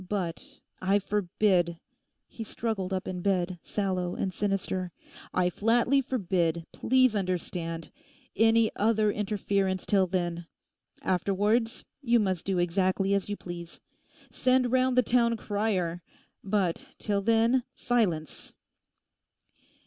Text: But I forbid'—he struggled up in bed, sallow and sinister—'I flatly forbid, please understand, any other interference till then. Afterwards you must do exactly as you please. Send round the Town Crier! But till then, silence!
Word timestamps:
But 0.09 0.61
I 0.81 0.97
forbid'—he 0.97 2.43
struggled 2.43 2.91
up 2.91 3.07
in 3.07 3.21
bed, 3.21 3.59
sallow 3.61 4.15
and 4.15 4.33
sinister—'I 4.33 5.51
flatly 5.51 6.01
forbid, 6.01 6.65
please 6.71 7.15
understand, 7.15 7.91
any 8.35 8.75
other 8.75 9.11
interference 9.11 9.85
till 9.85 10.07
then. 10.07 10.47
Afterwards 11.03 11.85
you 12.01 12.19
must 12.19 12.45
do 12.45 12.57
exactly 12.57 13.13
as 13.13 13.29
you 13.29 13.37
please. 13.37 13.79
Send 14.31 14.71
round 14.71 14.97
the 14.97 15.03
Town 15.03 15.37
Crier! 15.37 16.01
But 16.43 16.87
till 16.97 17.21
then, 17.21 17.63
silence! 17.75 18.53